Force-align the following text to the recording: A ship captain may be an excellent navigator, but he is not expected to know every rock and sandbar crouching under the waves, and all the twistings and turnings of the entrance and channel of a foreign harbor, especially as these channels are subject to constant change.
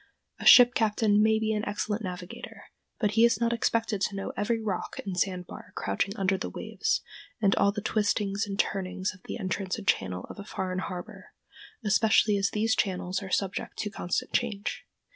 A 0.39 0.47
ship 0.47 0.73
captain 0.73 1.21
may 1.21 1.37
be 1.37 1.53
an 1.53 1.63
excellent 1.67 2.01
navigator, 2.03 2.63
but 2.99 3.11
he 3.11 3.23
is 3.23 3.39
not 3.39 3.53
expected 3.53 4.01
to 4.01 4.15
know 4.15 4.31
every 4.35 4.59
rock 4.59 4.99
and 5.05 5.15
sandbar 5.15 5.73
crouching 5.75 6.17
under 6.17 6.39
the 6.39 6.49
waves, 6.49 7.01
and 7.39 7.55
all 7.57 7.71
the 7.71 7.83
twistings 7.83 8.47
and 8.47 8.57
turnings 8.57 9.13
of 9.13 9.21
the 9.25 9.37
entrance 9.37 9.77
and 9.77 9.87
channel 9.87 10.25
of 10.27 10.39
a 10.39 10.43
foreign 10.43 10.79
harbor, 10.79 11.33
especially 11.85 12.35
as 12.37 12.49
these 12.49 12.75
channels 12.75 13.21
are 13.21 13.29
subject 13.29 13.77
to 13.77 13.91
constant 13.91 14.33
change. 14.33 14.85